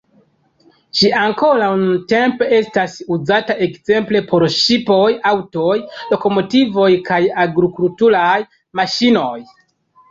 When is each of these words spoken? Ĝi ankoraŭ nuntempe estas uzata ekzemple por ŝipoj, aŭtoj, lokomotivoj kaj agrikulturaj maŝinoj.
Ĝi 0.99 1.09
ankoraŭ 1.23 1.67
nuntempe 1.81 2.47
estas 2.61 2.95
uzata 3.17 3.57
ekzemple 3.67 4.23
por 4.33 4.47
ŝipoj, 4.57 5.05
aŭtoj, 5.35 5.77
lokomotivoj 6.15 6.91
kaj 7.13 7.23
agrikulturaj 7.47 8.37
maŝinoj. 8.83 9.41